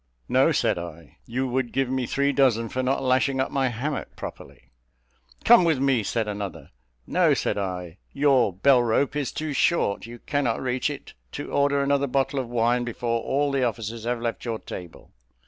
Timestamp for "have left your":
14.05-14.57